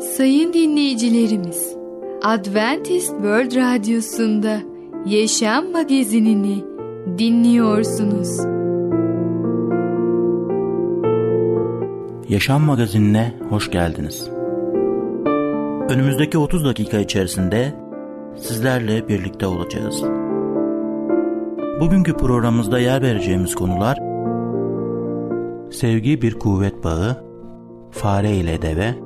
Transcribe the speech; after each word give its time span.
Sayın 0.00 0.52
dinleyicilerimiz, 0.52 1.76
Adventist 2.22 3.08
World 3.08 3.56
Radyosu'nda 3.56 4.58
Yaşam 5.06 5.72
Magazinini 5.72 6.64
dinliyorsunuz. 7.18 8.38
Yaşam 12.28 12.62
Magazinine 12.62 13.34
hoş 13.48 13.70
geldiniz. 13.70 14.30
Önümüzdeki 15.88 16.38
30 16.38 16.64
dakika 16.64 16.98
içerisinde 16.98 17.74
sizlerle 18.36 19.08
birlikte 19.08 19.46
olacağız. 19.46 20.02
Bugünkü 21.80 22.16
programımızda 22.16 22.78
yer 22.78 23.02
vereceğimiz 23.02 23.54
konular 23.54 23.98
Sevgi 25.70 26.22
bir 26.22 26.34
kuvvet 26.34 26.84
bağı, 26.84 27.24
fare 27.90 28.36
ile 28.36 28.62
deve, 28.62 29.05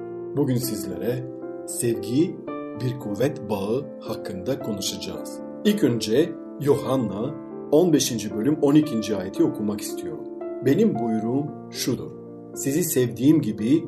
Bugün 0.37 0.55
sizlere 0.55 1.23
sevgi 1.67 2.35
bir 2.81 2.99
kuvvet 2.99 3.49
bağı 3.49 3.85
hakkında 3.99 4.59
konuşacağız. 4.59 5.39
İlk 5.65 5.83
önce 5.83 6.31
Yohanna 6.61 7.35
15. 7.71 8.31
bölüm 8.31 8.57
12. 8.61 9.15
ayeti 9.15 9.43
okumak 9.43 9.81
istiyorum. 9.81 10.27
Benim 10.65 10.99
buyruğum 10.99 11.71
şudur. 11.71 12.11
Sizi 12.55 12.83
sevdiğim 12.83 13.41
gibi 13.41 13.83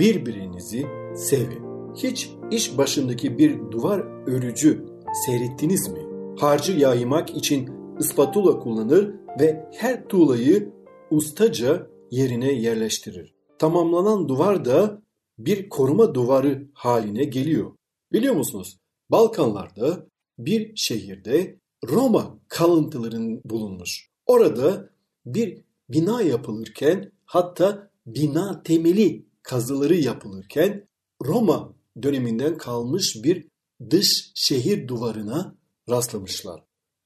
birbirinizi 0.00 0.86
sevin. 1.14 1.62
Hiç 1.94 2.32
iş 2.50 2.78
başındaki 2.78 3.38
bir 3.38 3.70
duvar 3.70 4.04
örücü 4.26 4.84
seyrettiniz 5.26 5.88
mi? 5.88 6.00
Harcı 6.40 6.72
yaymak 6.72 7.36
için 7.36 7.70
ıspatula 8.00 8.58
kullanır 8.58 9.14
ve 9.40 9.68
her 9.76 10.08
tuğlayı 10.08 10.72
ustaca 11.10 11.86
yerine 12.10 12.52
yerleştirir. 12.52 13.34
Tamamlanan 13.58 14.28
duvar 14.28 14.64
da 14.64 15.02
bir 15.38 15.68
koruma 15.68 16.14
duvarı 16.14 16.68
haline 16.74 17.24
geliyor. 17.24 17.72
Biliyor 18.12 18.34
musunuz? 18.34 18.78
Balkanlarda 19.10 20.06
bir 20.38 20.76
şehirde 20.76 21.58
Roma 21.88 22.38
kalıntıların 22.48 23.40
bulunmuş. 23.44 24.10
Orada 24.26 24.90
bir 25.26 25.62
bina 25.88 26.22
yapılırken 26.22 27.12
hatta 27.24 27.90
bina 28.06 28.62
temeli 28.62 29.26
kazıları 29.42 29.94
yapılırken 29.94 30.88
Roma 31.24 31.74
döneminden 32.02 32.58
kalmış 32.58 33.16
bir 33.24 33.46
dış 33.90 34.30
şehir 34.34 34.88
duvarına 34.88 35.54
rastlamışlar. 35.90 36.62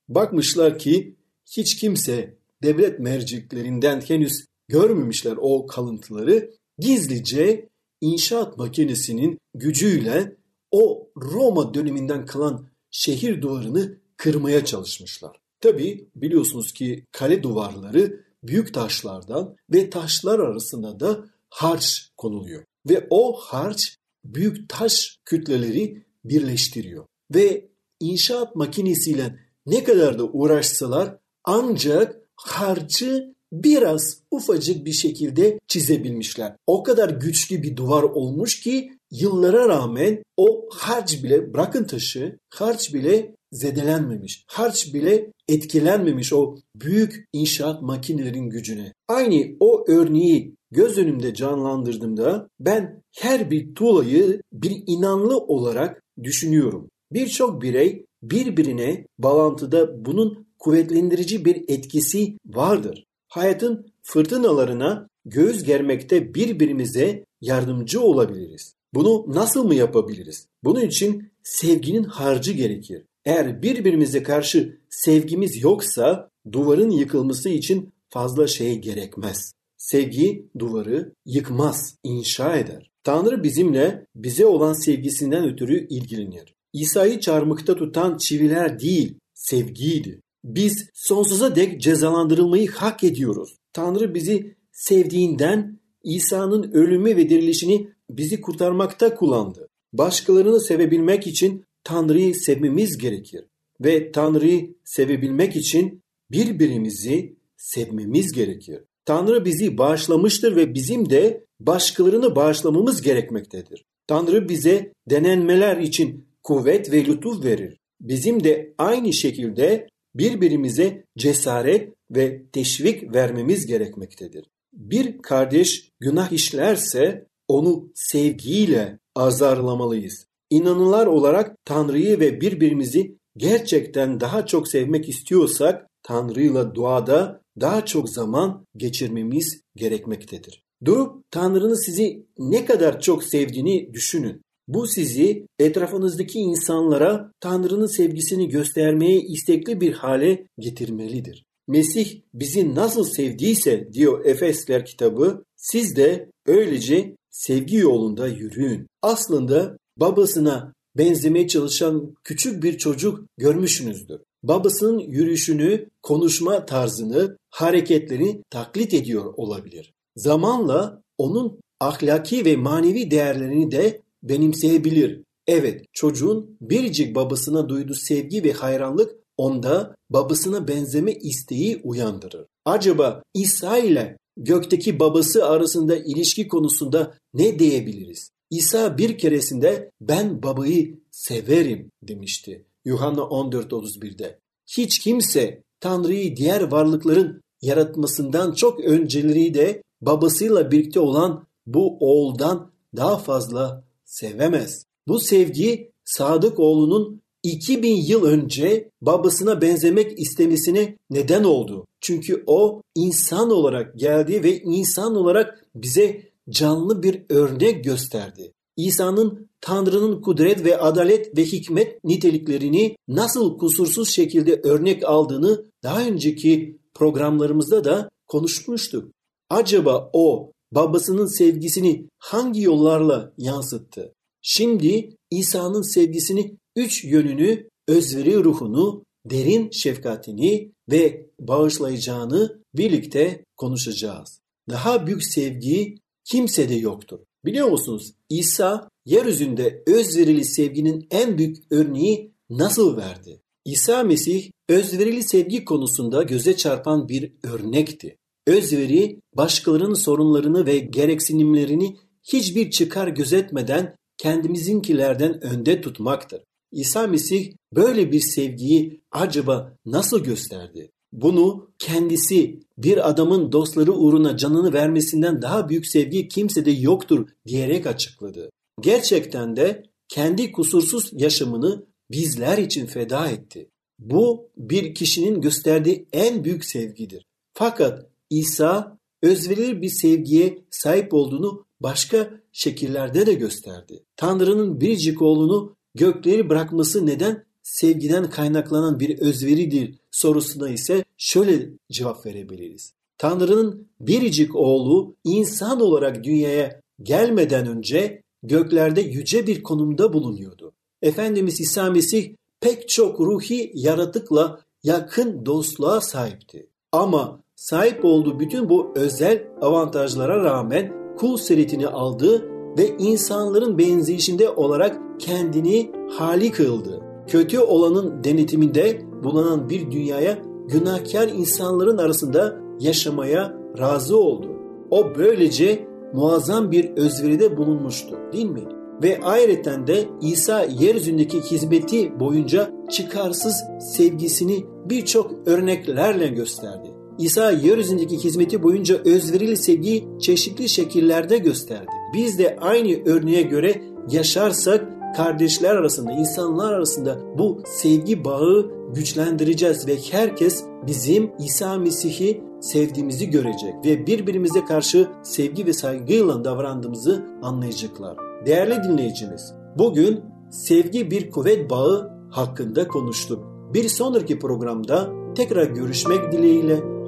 Bakmışlar 0.09 0.78
ki 0.78 1.16
hiç 1.56 1.76
kimse 1.76 2.37
devlet 2.62 3.00
merciklerinden 3.00 4.00
henüz 4.00 4.47
görmemişler 4.69 5.34
o 5.41 5.66
kalıntıları. 5.66 6.50
Gizlice 6.78 7.69
inşaat 8.03 8.59
makinesinin 8.59 9.39
gücüyle 9.55 10.37
o 10.71 11.11
Roma 11.17 11.75
döneminden 11.75 12.27
kalan 12.27 12.69
şehir 12.91 13.43
duvarını 13.43 13.99
kırmaya 14.17 14.65
çalışmışlar. 14.65 15.37
Tabi 15.61 16.09
biliyorsunuz 16.17 16.73
ki 16.73 17.07
kale 17.13 17.43
duvarları 17.43 18.25
büyük 18.43 18.75
taşlardan 18.75 19.57
ve 19.73 19.91
taşlar 19.91 20.39
arasında 20.39 21.01
da 21.01 21.25
harç 21.51 22.11
konuluyor. 22.17 22.65
Ve 22.89 23.07
o 23.11 23.33
harç 23.33 23.97
büyük 24.25 24.69
taş 24.69 25.19
kütleleri 25.25 26.07
birleştiriyor. 26.25 27.07
Ve 27.34 27.69
inşaat 28.01 28.57
makinesiyle 28.57 29.39
ne 29.67 29.84
kadar 29.84 30.19
da 30.19 30.25
uğraşsalar 30.25 31.19
ancak 31.45 32.17
harcı 32.37 33.34
biraz 33.53 34.19
ufacık 34.31 34.87
bir 34.87 34.93
şekilde 34.93 35.59
çizebilmişler. 35.69 36.57
O 36.67 36.83
kadar 36.83 37.11
güçlü 37.11 37.63
bir 37.63 37.77
duvar 37.77 38.03
olmuş 38.03 38.61
ki 38.61 38.93
yıllara 39.11 39.69
rağmen 39.69 40.23
o 40.37 40.69
harç 40.71 41.25
bile 41.25 41.55
bırakın 41.55 41.85
taşı 41.85 42.39
harç 42.51 42.95
bile 42.95 43.35
zedelenmemiş. 43.53 44.45
Harç 44.47 44.95
bile 44.95 45.33
etkilenmemiş 45.49 46.33
o 46.33 46.57
büyük 46.77 47.29
inşaat 47.33 47.83
makinelerin 47.83 48.51
gücüne. 48.51 48.93
Aynı 49.09 49.57
o 49.61 49.84
örneği 49.89 50.55
göz 50.71 50.99
önümde 50.99 51.34
canlandırdığımda 51.34 52.49
ben 52.61 53.03
her 53.17 53.51
bir 53.51 53.75
tuğlayı 53.75 54.41
bir 54.53 54.83
inanlı 54.87 55.39
olarak 55.39 56.03
düşünüyorum. 56.23 56.89
Birçok 57.13 57.63
birey 57.63 58.07
birbirine 58.23 59.07
bağlantıda 59.19 60.05
bunun 60.05 60.47
kuvvetlendirici 60.59 61.45
bir 61.45 61.65
etkisi 61.69 62.39
vardır. 62.47 63.05
Hayatın 63.32 63.87
fırtınalarına 64.03 65.09
göğüs 65.25 65.62
germekte 65.65 66.34
birbirimize 66.34 67.25
yardımcı 67.41 68.00
olabiliriz. 68.00 68.75
Bunu 68.94 69.25
nasıl 69.28 69.65
mı 69.65 69.75
yapabiliriz? 69.75 70.47
Bunun 70.65 70.81
için 70.81 71.32
sevginin 71.42 72.04
harcı 72.04 72.53
gerekir. 72.53 73.04
Eğer 73.25 73.62
birbirimize 73.62 74.22
karşı 74.22 74.78
sevgimiz 74.91 75.62
yoksa 75.62 76.31
duvarın 76.53 76.91
yıkılması 76.91 77.48
için 77.48 77.92
fazla 78.09 78.47
şey 78.47 78.78
gerekmez. 78.78 79.53
Sevgi 79.76 80.47
duvarı 80.59 81.12
yıkmaz, 81.26 81.97
inşa 82.04 82.56
eder. 82.56 82.91
Tanrı 83.04 83.42
bizimle 83.42 84.06
bize 84.15 84.47
olan 84.47 84.72
sevgisinden 84.72 85.44
ötürü 85.44 85.87
ilgilenir. 85.88 86.54
İsa'yı 86.72 87.21
çarmıkta 87.21 87.76
tutan 87.76 88.16
çiviler 88.16 88.81
değil, 88.81 89.15
sevgiydi. 89.34 90.21
Biz 90.44 90.91
sonsuza 90.94 91.56
dek 91.56 91.80
cezalandırılmayı 91.80 92.70
hak 92.70 93.04
ediyoruz. 93.04 93.56
Tanrı 93.72 94.14
bizi 94.14 94.56
sevdiğinden 94.72 95.80
İsa'nın 96.04 96.72
ölümü 96.72 97.16
ve 97.16 97.30
dirilişini 97.30 97.88
bizi 98.10 98.41
kurtarmakta 98.41 99.14
kullandı. 99.14 99.69
Başkalarını 99.92 100.60
sevebilmek 100.60 101.26
için 101.26 101.64
Tanrı'yı 101.84 102.34
sevmemiz 102.34 102.98
gerekir. 102.98 103.44
Ve 103.80 104.12
Tanrı'yı 104.12 104.75
sevebilmek 104.84 105.56
için 105.56 106.03
birbirimizi 106.30 107.36
sevmemiz 107.56 108.32
gerekir. 108.32 108.80
Tanrı 109.04 109.44
bizi 109.44 109.78
bağışlamıştır 109.78 110.56
ve 110.56 110.74
bizim 110.74 111.10
de 111.10 111.44
başkalarını 111.60 112.36
bağışlamamız 112.36 113.03
gerekmektedir. 113.03 113.84
Tanrı 114.06 114.48
bize 114.48 114.92
denenmeler 115.10 115.77
için 115.77 116.27
kuvvet 116.42 116.92
ve 116.92 117.04
lütuf 117.04 117.45
verir. 117.45 117.78
Bizim 118.00 118.45
de 118.45 118.74
aynı 118.78 119.12
şekilde 119.12 119.88
birbirimize 120.14 121.04
cesaret 121.18 121.94
ve 122.10 122.42
teşvik 122.53 123.14
vermemiz 123.14 123.66
gerekmektedir. 123.66 124.44
Bir 124.72 125.18
kardeş 125.18 125.88
günah 126.00 126.32
işlerse 126.32 127.26
onu 127.48 127.91
sevgiyle 127.94 128.98
azarlamalıyız. 129.14 130.26
İnanılar 130.50 131.06
olarak 131.06 131.56
Tanrı'yı 131.64 132.20
ve 132.20 132.41
birbirimizi 132.41 133.18
gerçekten 133.36 134.20
daha 134.20 134.47
çok 134.47 134.68
sevmek 134.68 135.09
istiyorsak 135.09 135.86
Tanrı'yla 136.03 136.74
duada 136.74 137.42
daha 137.60 137.84
çok 137.84 138.10
zaman 138.10 138.66
geçirmemiz 138.76 139.60
gerekmektedir. 139.76 140.62
Durup 140.84 141.24
Tanrı'nın 141.30 141.84
sizi 141.84 142.26
ne 142.38 142.64
kadar 142.64 143.00
çok 143.00 143.24
sevdiğini 143.24 143.94
düşünün. 143.94 144.42
Bu 144.68 144.86
sizi 144.86 145.47
etrafınızdaki 145.59 146.38
insanlara 146.38 147.32
Tanrı'nın 147.41 147.86
sevgisini 147.86 148.48
göstermeye 148.48 149.20
istekli 149.20 149.80
bir 149.80 149.92
hale 149.92 150.47
getirmelidir. 150.59 151.44
Mesih 151.68 152.20
bizi 152.34 152.74
nasıl 152.74 153.04
sevdiyse 153.04 153.92
diyor 153.92 154.24
Efesler 154.24 154.84
kitabı, 154.84 155.44
siz 155.56 155.97
de 155.97 156.30
öylece 156.47 157.16
sevgi 157.30 157.76
yolunda 157.76 158.28
yürüyün. 158.28 158.86
Aslında 159.03 159.78
babasına 159.97 160.72
benzemeye 160.98 161.48
çalışan 161.48 162.14
küçük 162.24 162.62
bir 162.62 162.78
çocuk 162.78 163.24
görmüşsünüzdür. 163.38 164.20
Babasının 164.42 164.98
yürüyüşünü, 164.98 165.88
konuşma 166.03 166.66
tarzını, 166.66 167.36
hareketlerini 167.50 168.42
taklit 168.50 168.94
ediyor 168.94 169.34
olabilir. 169.36 169.92
Zamanla 170.16 171.03
onun 171.18 171.60
ahlaki 171.80 172.44
ve 172.44 172.56
manevi 172.56 173.10
değerlerini 173.10 173.70
de 173.70 174.00
benimseyebilir. 174.22 175.22
Evet, 175.47 175.84
çocuğun 175.92 176.57
biricik 176.60 177.15
babasına 177.15 177.69
duyduğu 177.69 177.95
sevgi 177.95 178.45
ve 178.45 178.53
hayranlık 178.53 179.16
onda 179.36 179.95
babasına 180.10 180.69
benzeme 180.69 181.13
isteği 181.13 181.80
uyandırır. 181.84 182.47
Acaba 182.65 183.22
İsa 183.34 183.78
ile 183.78 184.16
gökteki 184.36 185.01
babası 185.01 185.47
arasında 185.47 185.97
ilişki 185.97 186.48
konusunda 186.48 187.15
ne 187.34 187.59
diyebiliriz? 187.59 188.30
İsa 188.51 188.98
bir 188.98 189.19
keresinde 189.19 189.91
ben 190.01 190.42
babayı 190.42 191.01
severim 191.10 191.91
demişti. 192.03 192.66
Yuhanna 192.84 193.21
14.31'de. 193.21 194.39
Hiç 194.66 194.98
kimse 194.98 195.63
Tanrı'yı 195.80 196.36
diğer 196.36 196.60
varlıkların 196.60 197.42
yaratmasından 197.63 198.53
çok 198.53 198.80
önceleri 198.80 199.54
de 199.54 199.83
babasıyla 200.01 200.71
birlikte 200.71 201.01
olan 201.01 201.47
bu 201.66 201.97
oğuldan 202.01 202.72
daha 202.97 203.19
fazla 203.19 203.84
sevemez. 204.12 204.84
Bu 205.09 205.20
sevgi 205.20 205.92
Sadık 206.04 206.60
oğlunun 206.60 207.22
2000 207.42 207.97
yıl 207.97 208.24
önce 208.24 208.91
babasına 209.00 209.60
benzemek 209.60 210.18
istemesine 210.18 210.97
neden 211.10 211.44
oldu. 211.44 211.86
Çünkü 212.00 212.44
o 212.47 212.82
insan 212.94 213.50
olarak 213.50 213.98
geldi 213.98 214.42
ve 214.42 214.60
insan 214.60 215.16
olarak 215.16 215.66
bize 215.74 216.22
canlı 216.50 217.03
bir 217.03 217.22
örnek 217.28 217.84
gösterdi. 217.84 218.53
İsa'nın 218.76 219.48
Tanrı'nın 219.60 220.22
kudret 220.22 220.64
ve 220.64 220.78
adalet 220.78 221.38
ve 221.38 221.44
hikmet 221.44 222.04
niteliklerini 222.04 222.97
nasıl 223.09 223.59
kusursuz 223.59 224.10
şekilde 224.10 224.60
örnek 224.62 225.04
aldığını 225.04 225.64
daha 225.82 226.06
önceki 226.06 226.78
programlarımızda 226.94 227.84
da 227.84 228.10
konuşmuştuk. 228.26 229.12
Acaba 229.50 230.10
o 230.12 230.53
babasının 230.74 231.27
sevgisini 231.27 232.09
hangi 232.19 232.63
yollarla 232.63 233.33
yansıttı? 233.39 234.15
Şimdi 234.42 235.16
İsa'nın 235.30 235.92
sevgisini 235.92 236.57
üç 236.77 237.04
yönünü, 237.04 237.69
özveri 237.89 238.45
ruhunu, 238.45 239.04
derin 239.24 239.71
şefkatini 239.71 240.72
ve 240.91 241.27
bağışlayacağını 241.41 242.63
birlikte 242.74 243.45
konuşacağız. 243.57 244.41
Daha 244.71 245.07
büyük 245.07 245.24
sevgi 245.24 245.95
kimsede 246.24 246.74
yoktur. 246.74 247.19
Biliyor 247.45 247.69
musunuz? 247.69 248.13
İsa 248.28 248.89
yeryüzünde 249.07 249.83
özverili 249.86 250.45
sevginin 250.45 251.07
en 251.10 251.39
büyük 251.39 251.57
örneği 251.71 252.33
nasıl 252.51 252.97
verdi? 252.97 253.42
İsa 253.65 254.03
Mesih 254.03 254.51
özverili 254.69 255.22
sevgi 255.22 255.65
konusunda 255.65 256.23
göze 256.23 256.57
çarpan 256.57 257.09
bir 257.09 257.33
örnekti. 257.42 258.19
Özveri 258.47 259.21
başkalarının 259.37 259.94
sorunlarını 259.94 260.66
ve 260.66 260.78
gereksinimlerini 260.78 261.97
hiçbir 262.23 262.71
çıkar 262.71 263.09
gözetmeden 263.09 263.97
kendimizinkilerden 264.18 265.44
önde 265.44 265.80
tutmaktır. 265.80 266.42
İsa 266.73 267.06
Mesih 267.06 267.52
böyle 267.76 268.12
bir 268.12 268.21
sevgiyi 268.21 269.00
acaba 269.12 269.76
nasıl 269.87 270.25
gösterdi? 270.25 270.90
Bunu 271.12 271.71
kendisi 271.78 272.61
bir 272.78 273.09
adamın 273.09 273.52
dostları 273.52 273.92
uğruna 273.92 274.37
canını 274.37 274.73
vermesinden 274.73 275.42
daha 275.42 275.68
büyük 275.68 275.87
sevgi 275.87 276.28
kimsede 276.28 276.71
yoktur 276.71 277.28
diyerek 277.47 277.87
açıkladı. 277.87 278.50
Gerçekten 278.80 279.56
de 279.56 279.83
kendi 280.09 280.52
kusursuz 280.52 281.11
yaşamını 281.12 281.87
bizler 282.11 282.59
için 282.59 282.87
feda 282.87 283.28
etti. 283.28 283.68
Bu 283.99 284.50
bir 284.56 284.95
kişinin 284.95 285.40
gösterdiği 285.40 286.06
en 286.12 286.45
büyük 286.45 286.64
sevgidir. 286.64 287.25
Fakat 287.54 288.12
İsa 288.40 288.99
özverilir 289.23 289.83
bir 289.83 289.88
sevgiye 289.88 290.59
sahip 290.71 291.14
olduğunu 291.14 291.64
başka 291.81 292.31
şekillerde 292.52 293.26
de 293.26 293.35
gösterdi. 293.35 294.05
Tanrı'nın 294.17 294.81
biricik 294.81 295.23
oğlunu 295.23 295.76
gökleri 295.95 296.49
bırakması 296.49 297.07
neden 297.07 297.45
sevgiden 297.62 298.31
kaynaklanan 298.31 299.00
bir 299.00 299.19
özveridir 299.19 299.95
sorusuna 300.11 300.69
ise 300.69 301.05
şöyle 301.17 301.69
cevap 301.90 302.26
verebiliriz. 302.26 302.93
Tanrı'nın 303.19 303.88
biricik 304.00 304.57
oğlu 304.57 305.17
insan 305.25 305.81
olarak 305.81 306.25
dünyaya 306.25 306.81
gelmeden 307.02 307.67
önce 307.67 308.23
göklerde 308.43 309.00
yüce 309.00 309.47
bir 309.47 309.62
konumda 309.62 310.12
bulunuyordu. 310.12 310.73
Efendimiz 311.02 311.61
İsa 311.61 311.90
Mesih 311.90 312.35
pek 312.61 312.88
çok 312.88 313.21
ruhi 313.21 313.73
yaratıkla 313.75 314.61
yakın 314.83 315.47
dostluğa 315.47 316.00
sahipti. 316.00 316.69
Ama 316.93 317.41
sahip 317.62 318.04
olduğu 318.04 318.40
bütün 318.40 318.68
bu 318.68 318.92
özel 318.94 319.42
avantajlara 319.61 320.44
rağmen 320.44 320.92
kul 321.16 321.37
seritini 321.37 321.88
aldı 321.88 322.49
ve 322.78 322.97
insanların 322.99 323.78
benzeyişinde 323.78 324.49
olarak 324.49 325.00
kendini 325.18 325.90
hali 326.18 326.50
kıldı. 326.50 327.00
Kötü 327.26 327.59
olanın 327.59 328.25
denetiminde 328.25 329.02
bulunan 329.25 329.68
bir 329.68 329.90
dünyaya 329.90 330.38
günahkar 330.68 331.28
insanların 331.28 331.99
arasında 331.99 332.56
yaşamaya 332.80 333.56
razı 333.78 334.16
oldu. 334.16 334.47
O 334.90 335.14
böylece 335.18 335.88
muazzam 336.12 336.70
bir 336.70 336.97
özveride 336.97 337.56
bulunmuştu 337.56 338.18
değil 338.32 338.50
mi? 338.50 338.64
Ve 339.02 339.20
ayrıca 339.23 339.87
de 339.87 340.04
İsa 340.20 340.64
yeryüzündeki 340.64 341.40
hizmeti 341.40 342.20
boyunca 342.20 342.70
çıkarsız 342.90 343.56
sevgisini 343.97 344.64
birçok 344.88 345.49
örneklerle 345.49 346.26
gösterdi. 346.26 347.01
İsa 347.18 347.50
yeryüzündeki 347.50 348.25
hizmeti 348.25 348.62
boyunca 348.62 348.97
özverili 349.04 349.56
sevgiyi 349.56 350.09
çeşitli 350.20 350.68
şekillerde 350.68 351.38
gösterdi. 351.38 351.90
Biz 352.14 352.38
de 352.38 352.56
aynı 352.61 353.04
örneğe 353.04 353.42
göre 353.42 353.82
yaşarsak 354.11 354.88
kardeşler 355.16 355.76
arasında, 355.76 356.12
insanlar 356.12 356.73
arasında 356.73 357.18
bu 357.38 357.62
sevgi 357.66 358.25
bağı 358.25 358.70
güçlendireceğiz 358.94 359.88
ve 359.88 359.97
herkes 360.11 360.64
bizim 360.87 361.30
İsa 361.38 361.78
Mesih'i 361.78 362.42
sevdiğimizi 362.61 363.30
görecek 363.30 363.75
ve 363.85 364.06
birbirimize 364.06 364.64
karşı 364.64 365.09
sevgi 365.23 365.66
ve 365.66 365.73
saygıyla 365.73 366.44
davrandığımızı 366.44 367.26
anlayacaklar. 367.42 368.16
Değerli 368.47 368.85
dinleyicimiz, 368.85 369.54
bugün 369.78 370.20
sevgi 370.50 371.11
bir 371.11 371.31
kuvvet 371.31 371.71
bağı 371.71 372.11
hakkında 372.31 372.88
konuştuk. 372.88 373.45
Bir 373.75 373.88
sonraki 373.88 374.38
programda 374.38 375.11
tekrar 375.35 375.66
görüşmek 375.66 376.33
dileğiyle, 376.33 376.81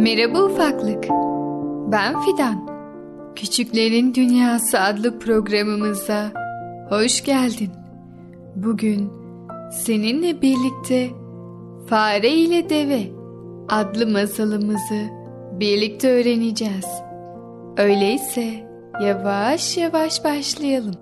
Merhaba 0.00 0.42
ufaklık. 0.42 1.04
Ben 1.92 2.20
Fidan. 2.20 2.68
Küçüklerin 3.36 4.14
Dünyası 4.14 4.80
adlı 4.80 5.18
programımıza 5.18 6.32
hoş 6.90 7.24
geldin. 7.24 7.70
Bugün 8.56 9.10
seninle 9.72 10.42
birlikte 10.42 11.08
Fare 11.86 12.28
ile 12.28 12.70
Deve 12.70 13.02
adlı 13.68 14.06
masalımızı 14.06 15.02
birlikte 15.60 16.10
öğreneceğiz. 16.10 16.86
Öyleyse 17.76 18.70
yavaş 19.02 19.76
yavaş 19.76 20.24
başlayalım. 20.24 20.94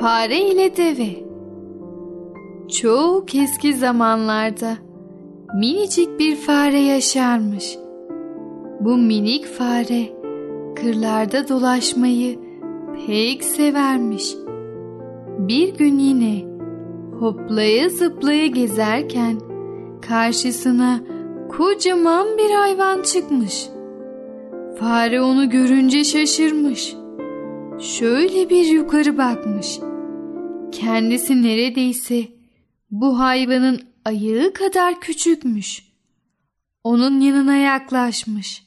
Fare 0.00 0.40
ile 0.40 0.76
deve 0.76 1.28
Çok 2.68 3.34
eski 3.34 3.74
zamanlarda 3.74 4.87
minicik 5.54 6.18
bir 6.18 6.36
fare 6.36 6.80
yaşarmış. 6.80 7.78
Bu 8.80 8.96
minik 8.96 9.46
fare 9.46 10.08
kırlarda 10.76 11.48
dolaşmayı 11.48 12.38
pek 13.06 13.44
severmiş. 13.44 14.34
Bir 15.38 15.74
gün 15.74 15.98
yine 15.98 16.44
hoplaya 17.20 17.88
zıplaya 17.88 18.46
gezerken 18.46 19.38
karşısına 20.08 21.00
kocaman 21.48 22.26
bir 22.38 22.50
hayvan 22.50 23.02
çıkmış. 23.02 23.68
Fare 24.78 25.22
onu 25.22 25.50
görünce 25.50 26.04
şaşırmış. 26.04 26.94
Şöyle 27.78 28.50
bir 28.50 28.64
yukarı 28.64 29.18
bakmış. 29.18 29.78
Kendisi 30.72 31.42
neredeyse 31.42 32.22
bu 32.90 33.18
hayvanın 33.18 33.80
ayağı 34.08 34.52
kadar 34.52 35.00
küçükmüş. 35.00 35.82
Onun 36.84 37.20
yanına 37.20 37.56
yaklaşmış. 37.56 38.62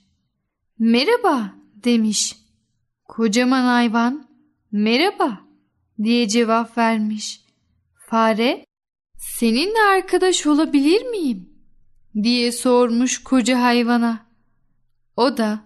Merhaba 0.80 1.56
demiş. 1.76 2.38
Kocaman 3.04 3.64
hayvan 3.64 4.28
merhaba 4.72 5.42
diye 6.04 6.28
cevap 6.28 6.78
vermiş. 6.78 7.42
Fare 8.10 8.66
seninle 9.18 9.82
arkadaş 9.82 10.48
olabilir 10.48 11.06
miyim 11.06 11.50
diye 12.24 12.52
sormuş 12.52 13.24
koca 13.24 13.62
hayvana. 13.62 14.26
O 15.18 15.38
da 15.38 15.60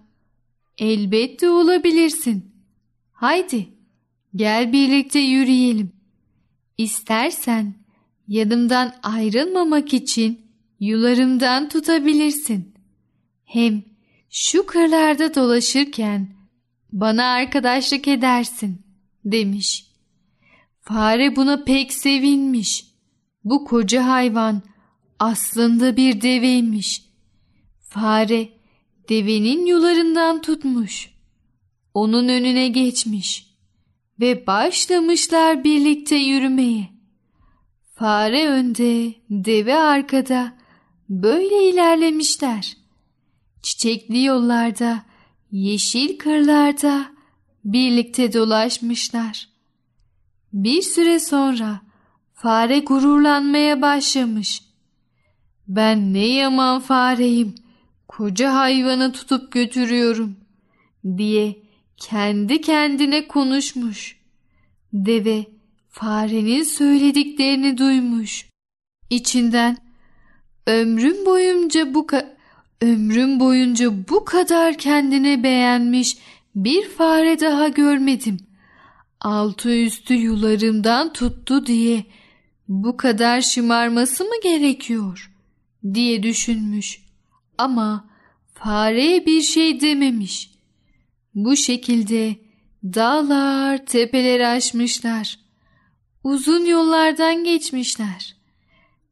elbette 0.77 1.49
olabilirsin. 1.49 2.55
Haydi 3.11 3.69
gel 4.35 4.73
birlikte 4.73 5.19
yürüyelim. 5.19 5.91
İstersen 6.77 7.84
yanımdan 8.27 8.93
ayrılmamak 9.03 9.93
için 9.93 10.41
yularımdan 10.79 11.69
tutabilirsin. 11.69 12.73
Hem 13.45 13.83
şu 14.29 14.65
kırlarda 14.65 15.35
dolaşırken 15.35 16.35
bana 16.91 17.23
arkadaşlık 17.23 18.07
edersin 18.07 18.81
demiş. 19.25 19.85
Fare 20.81 21.35
buna 21.35 21.63
pek 21.63 21.93
sevinmiş. 21.93 22.85
Bu 23.43 23.65
koca 23.65 24.07
hayvan 24.07 24.61
aslında 25.19 25.97
bir 25.97 26.21
deveymiş. 26.21 27.01
Fare 27.81 28.49
devenin 29.09 29.65
yularından 29.65 30.41
tutmuş. 30.41 31.09
Onun 31.93 32.27
önüne 32.27 32.67
geçmiş 32.67 33.55
ve 34.19 34.47
başlamışlar 34.47 35.63
birlikte 35.63 36.15
yürümeye. 36.15 36.94
Fare 37.95 38.47
önde, 38.49 39.13
deve 39.29 39.75
arkada 39.75 40.53
böyle 41.09 41.69
ilerlemişler. 41.69 42.77
Çiçekli 43.61 44.23
yollarda, 44.23 45.03
yeşil 45.51 46.17
kırlarda 46.17 47.05
birlikte 47.65 48.33
dolaşmışlar. 48.33 49.49
Bir 50.53 50.81
süre 50.81 51.19
sonra 51.19 51.81
fare 52.33 52.79
gururlanmaya 52.79 53.81
başlamış. 53.81 54.63
Ben 55.67 56.13
ne 56.13 56.27
yaman 56.27 56.79
fareyim, 56.79 57.55
koca 58.07 58.53
hayvanı 58.53 59.11
tutup 59.11 59.51
götürüyorum 59.51 60.35
diye 61.17 61.57
kendi 61.97 62.61
kendine 62.61 63.27
konuşmuş. 63.27 64.19
Deve 64.93 65.54
farenin 65.95 66.63
söylediklerini 66.63 67.77
duymuş. 67.77 68.49
İçinden 69.09 69.77
ömrüm 70.67 71.25
boyunca 71.25 71.93
bu 71.93 72.07
ömrüm 72.81 73.39
boyunca 73.39 74.09
bu 74.09 74.25
kadar 74.25 74.77
kendine 74.77 75.43
beğenmiş 75.43 76.17
bir 76.55 76.89
fare 76.89 77.39
daha 77.39 77.67
görmedim. 77.67 78.37
Altı 79.19 79.75
üstü 79.75 80.13
yularımdan 80.13 81.13
tuttu 81.13 81.65
diye 81.65 82.05
bu 82.67 82.97
kadar 82.97 83.41
şımarması 83.41 84.23
mı 84.23 84.35
gerekiyor 84.43 85.31
diye 85.93 86.23
düşünmüş. 86.23 87.01
Ama 87.57 88.09
fareye 88.53 89.25
bir 89.25 89.41
şey 89.41 89.81
dememiş. 89.81 90.51
Bu 91.35 91.55
şekilde 91.55 92.35
dağlar, 92.83 93.85
tepeler 93.85 94.55
aşmışlar. 94.55 95.44
Uzun 96.25 96.65
yollardan 96.65 97.43
geçmişler. 97.43 98.35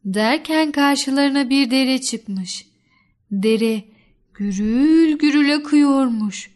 Derken 0.06 0.72
karşılarına 0.72 1.50
bir 1.50 1.72
dere 1.72 2.02
çıkmış. 2.02 2.68
Dere 3.32 3.84
gürül 4.34 5.18
gürül 5.18 5.56
akıyormuş. 5.56 6.52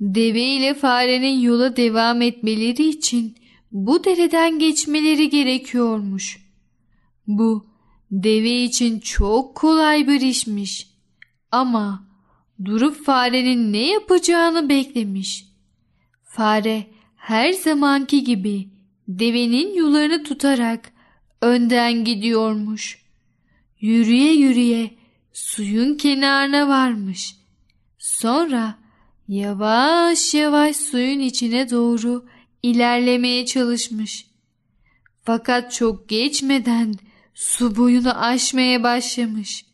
Deve 0.00 0.42
ile 0.42 0.74
farenin 0.74 1.40
yola 1.40 1.76
devam 1.76 2.22
etmeleri 2.22 2.88
için 2.88 3.36
bu 3.72 4.04
dereden 4.04 4.58
geçmeleri 4.58 5.28
gerekiyormuş. 5.28 6.38
Bu 7.26 7.66
deve 8.10 8.62
için 8.62 9.00
çok 9.00 9.54
kolay 9.54 10.08
bir 10.08 10.20
işmiş. 10.20 10.88
Ama 11.50 12.08
durup 12.64 13.04
farenin 13.04 13.72
ne 13.72 13.86
yapacağını 13.90 14.68
beklemiş. 14.68 15.46
Fare 16.24 16.86
her 17.16 17.52
zamanki 17.52 18.24
gibi 18.24 18.75
devenin 19.08 19.74
yularını 19.74 20.24
tutarak 20.24 20.92
önden 21.42 22.04
gidiyormuş. 22.04 22.98
Yürüye 23.80 24.32
yürüye 24.32 24.90
suyun 25.32 25.94
kenarına 25.94 26.68
varmış. 26.68 27.36
Sonra 27.98 28.78
yavaş 29.28 30.34
yavaş 30.34 30.76
suyun 30.76 31.20
içine 31.20 31.70
doğru 31.70 32.26
ilerlemeye 32.62 33.46
çalışmış. 33.46 34.26
Fakat 35.24 35.72
çok 35.72 36.08
geçmeden 36.08 36.94
su 37.34 37.76
boyunu 37.76 38.24
aşmaya 38.24 38.82
başlamış. 38.82 39.64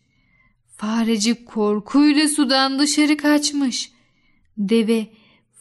Farecik 0.76 1.46
korkuyla 1.46 2.28
sudan 2.28 2.78
dışarı 2.78 3.16
kaçmış. 3.16 3.92
Deve 4.58 5.06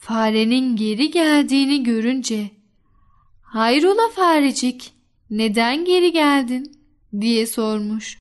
farenin 0.00 0.76
geri 0.76 1.10
geldiğini 1.10 1.82
görünce 1.82 2.50
''Hayrola 3.52 4.08
farecik, 4.14 4.92
neden 5.30 5.84
geri 5.84 6.12
geldin?'' 6.12 6.72
diye 7.20 7.46
sormuş. 7.46 8.18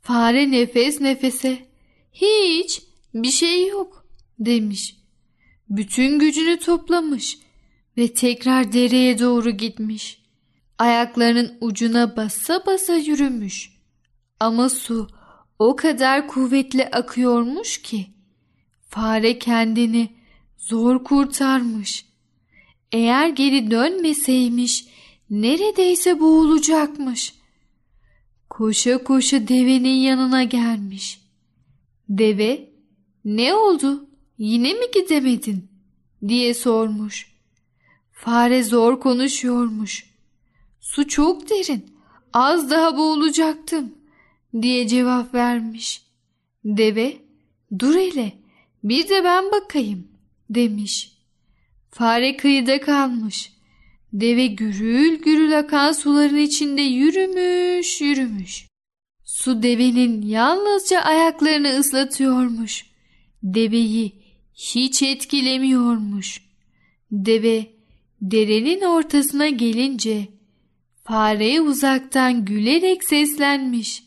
Fare 0.00 0.50
nefes 0.50 1.00
nefese 1.00 1.58
''Hiç, 2.12 2.82
bir 3.14 3.30
şey 3.30 3.68
yok.'' 3.68 4.04
demiş. 4.38 4.96
Bütün 5.68 6.18
gücünü 6.18 6.58
toplamış 6.58 7.38
ve 7.96 8.14
tekrar 8.14 8.72
dereye 8.72 9.18
doğru 9.18 9.50
gitmiş. 9.50 10.22
Ayaklarının 10.78 11.58
ucuna 11.60 12.16
basa 12.16 12.66
basa 12.66 12.94
yürümüş. 12.94 13.70
Ama 14.40 14.68
su 14.68 15.08
o 15.58 15.76
kadar 15.76 16.28
kuvvetli 16.28 16.86
akıyormuş 16.86 17.82
ki 17.82 18.06
fare 18.88 19.38
kendini 19.38 20.16
zor 20.58 21.04
kurtarmış. 21.04 22.09
Eğer 22.92 23.28
geri 23.28 23.70
dönmeseymiş 23.70 24.86
neredeyse 25.30 26.20
boğulacakmış. 26.20 27.34
Koşa 28.50 29.04
koşa 29.04 29.48
devenin 29.48 29.96
yanına 29.96 30.44
gelmiş. 30.44 31.20
Deve 32.08 32.70
ne 33.24 33.54
oldu 33.54 34.08
yine 34.38 34.72
mi 34.72 34.84
gidemedin 34.94 35.68
diye 36.28 36.54
sormuş. 36.54 37.32
Fare 38.12 38.62
zor 38.62 39.00
konuşuyormuş. 39.00 40.06
Su 40.80 41.08
çok 41.08 41.50
derin 41.50 41.86
az 42.32 42.70
daha 42.70 42.96
boğulacaktım 42.96 43.94
diye 44.62 44.88
cevap 44.88 45.34
vermiş. 45.34 46.02
Deve 46.64 47.16
dur 47.78 47.94
hele 47.94 48.32
bir 48.84 49.08
de 49.08 49.24
ben 49.24 49.44
bakayım 49.52 50.08
demiş. 50.50 51.19
Fare 51.90 52.36
kıyıda 52.36 52.80
kalmış. 52.80 53.52
Deve 54.12 54.46
gürül 54.46 55.22
gürül 55.22 55.58
akan 55.58 55.92
suların 55.92 56.36
içinde 56.36 56.82
yürümüş 56.82 58.00
yürümüş. 58.00 58.66
Su 59.24 59.62
devenin 59.62 60.22
yalnızca 60.22 61.00
ayaklarını 61.00 61.78
ıslatıyormuş. 61.78 62.86
Deveyi 63.42 64.12
hiç 64.54 65.02
etkilemiyormuş. 65.02 66.42
Deve 67.10 67.66
derenin 68.20 68.80
ortasına 68.80 69.48
gelince 69.48 70.28
fareye 71.04 71.60
uzaktan 71.60 72.44
gülerek 72.44 73.04
seslenmiş. 73.04 74.02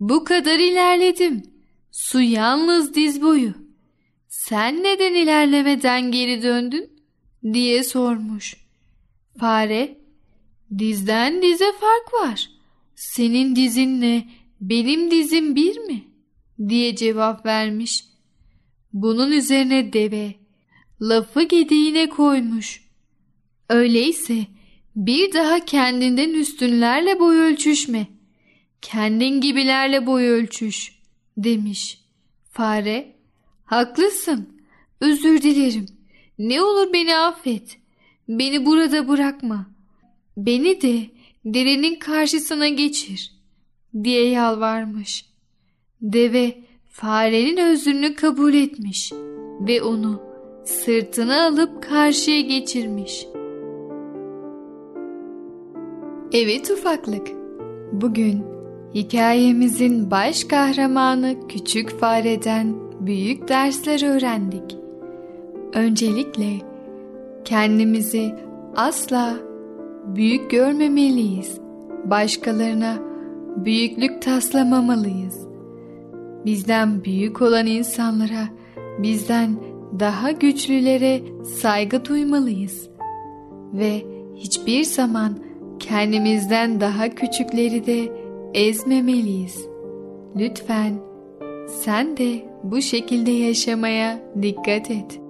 Bu 0.00 0.24
kadar 0.24 0.58
ilerledim. 0.58 1.42
Su 1.90 2.20
yalnız 2.20 2.94
diz 2.94 3.22
boyu. 3.22 3.54
Sen 4.46 4.82
neden 4.82 5.14
ilerlemeden 5.14 6.12
geri 6.12 6.42
döndün? 6.42 6.90
diye 7.52 7.84
sormuş. 7.84 8.56
Fare, 9.38 9.98
dizden 10.78 11.42
dize 11.42 11.72
fark 11.80 12.14
var. 12.14 12.50
Senin 12.94 13.56
dizinle 13.56 14.24
benim 14.60 15.10
dizim 15.10 15.56
bir 15.56 15.78
mi? 15.78 16.04
diye 16.68 16.96
cevap 16.96 17.46
vermiş. 17.46 18.04
Bunun 18.92 19.32
üzerine 19.32 19.92
deve 19.92 20.34
lafı 21.00 21.42
gediğine 21.42 22.08
koymuş. 22.08 22.84
Öyleyse 23.68 24.46
bir 24.96 25.32
daha 25.32 25.64
kendinden 25.64 26.30
üstünlerle 26.30 27.20
boy 27.20 27.36
ölçüşme. 27.36 28.06
Kendin 28.82 29.40
gibilerle 29.40 30.06
boy 30.06 30.26
ölçüş 30.26 30.92
demiş. 31.36 32.00
Fare, 32.50 33.19
haklısın. 33.70 34.48
Özür 35.00 35.42
dilerim. 35.42 35.86
Ne 36.38 36.62
olur 36.62 36.92
beni 36.92 37.16
affet. 37.16 37.78
Beni 38.28 38.66
burada 38.66 39.08
bırakma. 39.08 39.66
Beni 40.36 40.82
de 40.82 41.00
derenin 41.44 41.98
karşısına 41.98 42.68
geçir 42.68 43.32
diye 44.04 44.28
yalvarmış. 44.28 45.24
Deve 46.02 46.54
farenin 46.88 47.56
özrünü 47.56 48.14
kabul 48.14 48.54
etmiş 48.54 49.12
ve 49.60 49.82
onu 49.82 50.22
sırtına 50.64 51.46
alıp 51.46 51.82
karşıya 51.82 52.40
geçirmiş. 52.40 53.26
Evet 56.32 56.70
ufaklık. 56.70 57.28
Bugün 57.92 58.44
hikayemizin 58.94 60.10
baş 60.10 60.44
kahramanı 60.44 61.48
küçük 61.48 62.00
fareden 62.00 62.89
büyük 63.00 63.48
dersler 63.48 64.16
öğrendik. 64.16 64.76
Öncelikle 65.74 66.46
kendimizi 67.44 68.34
asla 68.76 69.34
büyük 70.06 70.50
görmemeliyiz. 70.50 71.60
Başkalarına 72.04 72.96
büyüklük 73.56 74.22
taslamamalıyız. 74.22 75.46
Bizden 76.44 77.04
büyük 77.04 77.42
olan 77.42 77.66
insanlara, 77.66 78.48
bizden 78.98 79.56
daha 80.00 80.30
güçlülere 80.30 81.20
saygı 81.44 82.04
duymalıyız. 82.04 82.90
Ve 83.72 84.02
hiçbir 84.36 84.84
zaman 84.84 85.38
kendimizden 85.78 86.80
daha 86.80 87.08
küçükleri 87.08 87.86
de 87.86 88.12
ezmemeliyiz. 88.54 89.66
Lütfen 90.36 91.09
sen 91.70 92.16
de 92.16 92.44
bu 92.62 92.82
şekilde 92.82 93.30
yaşamaya 93.30 94.18
dikkat 94.42 94.90
et. 94.90 95.20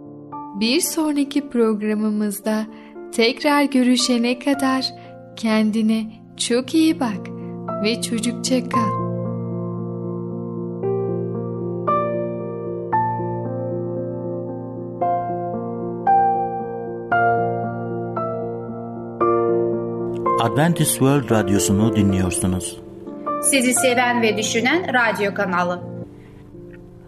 Bir 0.61 0.81
sonraki 0.81 1.49
programımızda 1.49 2.67
tekrar 3.13 3.63
görüşene 3.63 4.39
kadar 4.39 4.85
kendine 5.37 6.07
çok 6.37 6.75
iyi 6.75 7.01
bak 7.01 7.29
ve 7.85 8.03
çocukça 8.03 8.69
kal. 8.69 9.01
Adventist 20.41 20.91
World 20.91 21.31
Radyosu'nu 21.31 21.97
dinliyorsunuz. 21.97 22.81
Sizi 23.43 23.75
seven 23.75 24.23
ve 24.23 24.37
düşünen 24.37 24.87
radyo 24.95 25.35
kanalı. 25.35 25.90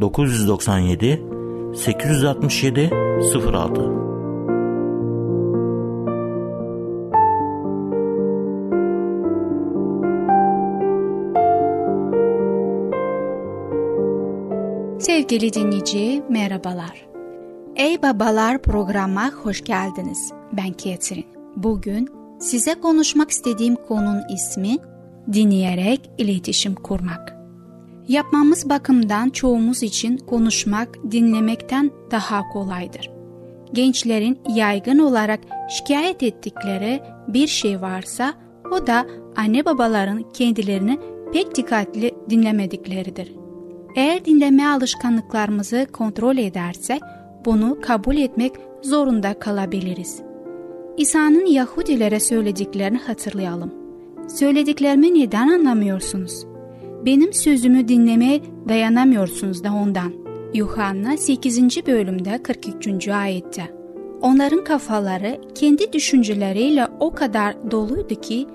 997 0.00 1.20
867 1.74 2.90
06 3.52 3.98
Sevgili 15.00 15.52
dinleyici 15.52 16.22
merhabalar. 16.28 17.08
Ey 17.76 18.02
Babalar 18.02 18.62
programa 18.62 19.30
hoş 19.30 19.64
geldiniz. 19.64 20.32
Ben 20.52 20.72
Ketrin. 20.72 21.26
Bugün 21.56 22.08
Size 22.40 22.74
konuşmak 22.74 23.30
istediğim 23.30 23.76
konunun 23.76 24.22
ismi 24.34 24.76
dinleyerek 25.32 26.10
iletişim 26.18 26.74
kurmak. 26.74 27.37
Yapmamız 28.08 28.68
bakımdan 28.68 29.30
çoğumuz 29.30 29.82
için 29.82 30.16
konuşmak 30.16 30.88
dinlemekten 31.10 31.90
daha 32.10 32.48
kolaydır. 32.48 33.10
Gençlerin 33.72 34.38
yaygın 34.54 34.98
olarak 34.98 35.40
şikayet 35.70 36.22
ettikleri 36.22 37.00
bir 37.28 37.46
şey 37.46 37.80
varsa 37.80 38.34
o 38.72 38.86
da 38.86 39.06
anne 39.36 39.64
babaların 39.64 40.24
kendilerini 40.32 40.98
pek 41.32 41.54
dikkatli 41.54 42.14
dinlemedikleridir. 42.30 43.32
Eğer 43.96 44.24
dinleme 44.24 44.66
alışkanlıklarımızı 44.66 45.86
kontrol 45.92 46.36
edersek 46.36 47.02
bunu 47.44 47.78
kabul 47.82 48.16
etmek 48.16 48.52
zorunda 48.82 49.38
kalabiliriz. 49.38 50.22
İsa'nın 50.96 51.46
Yahudilere 51.46 52.20
söylediklerini 52.20 52.98
hatırlayalım. 52.98 53.74
Söylediklerimi 54.28 55.14
neden 55.14 55.48
anlamıyorsunuz? 55.48 56.47
Benim 57.06 57.32
sözümü 57.32 57.88
dinlemeye 57.88 58.40
dayanamıyorsunuz 58.68 59.64
da 59.64 59.72
ondan. 59.72 60.12
Yuhanna 60.54 61.16
8. 61.16 61.86
bölümde 61.86 62.42
43. 62.42 63.08
ayette. 63.08 63.74
Onların 64.20 64.64
kafaları 64.64 65.40
kendi 65.54 65.92
düşünceleriyle 65.92 66.86
o 67.00 67.14
kadar 67.14 67.70
doluydu 67.70 68.20
ki 68.20 68.46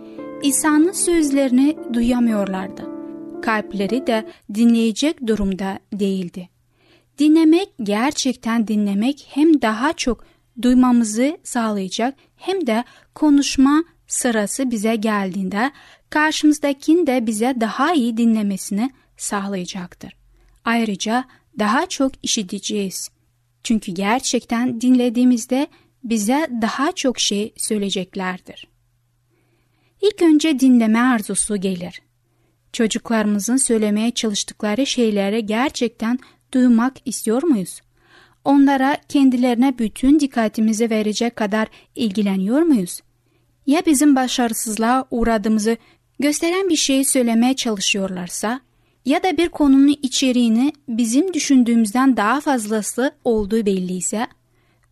İsa'nın 0.44 0.92
sözlerini 0.92 1.78
duyamıyorlardı. 1.94 2.82
Kalpleri 3.42 4.08
de 4.08 4.28
dinleyecek 4.54 5.28
durumda 5.28 5.80
değildi. 5.94 6.50
Dinlemek 7.20 7.70
gerçekten 7.84 8.68
dinlemek 8.68 9.28
hem 9.30 9.62
daha 9.62 9.94
çok 9.94 10.26
duymamızı 10.62 11.38
sağlayacak 11.44 12.16
hem 12.36 12.68
de 12.68 12.84
konuşma 13.16 13.84
sırası 14.08 14.72
bize 14.72 14.96
geldiğinde 14.96 15.72
karşımızdakinin 16.14 17.08
de 17.08 17.28
bize 17.28 17.56
daha 17.60 17.94
iyi 17.94 18.18
dinlemesini 18.18 18.92
sağlayacaktır. 19.18 20.16
Ayrıca 20.66 21.26
daha 21.60 21.86
çok 21.86 22.12
işiteceğiz. 22.24 23.10
Çünkü 23.64 23.92
gerçekten 23.92 24.82
dinlediğimizde 24.82 25.68
bize 26.04 26.48
daha 26.62 26.92
çok 26.92 27.20
şey 27.20 27.54
söyleyeceklerdir. 27.58 28.68
İlk 30.02 30.22
önce 30.22 30.60
dinleme 30.60 31.00
arzusu 31.00 31.58
gelir. 31.58 32.02
Çocuklarımızın 32.74 33.58
söylemeye 33.58 34.12
çalıştıkları 34.12 34.86
şeyleri 34.86 35.46
gerçekten 35.46 36.20
duymak 36.54 36.94
istiyor 37.06 37.44
muyuz? 37.44 37.82
onlara 38.46 38.98
kendilerine 39.10 39.78
bütün 39.80 40.20
dikkatimizi 40.20 40.90
verecek 40.90 41.36
kadar 41.36 41.68
ilgileniyor 41.96 42.62
muyuz? 42.62 43.02
Ya 43.68 43.82
bizim 43.86 44.16
başarısızlığa 44.16 45.06
uğradığımızı 45.12 45.78
gösteren 46.24 46.70
bir 46.70 46.76
şey 46.76 47.06
söylemeye 47.06 47.56
çalışıyorlarsa 47.56 48.62
ya 49.06 49.24
da 49.24 49.38
bir 49.38 49.50
konunun 49.50 49.96
içeriğini 50.02 50.74
bizim 50.88 51.34
düşündüğümüzden 51.34 52.18
daha 52.18 52.42
fazlası 52.42 53.12
olduğu 53.24 53.66
belliyse, 53.66 54.28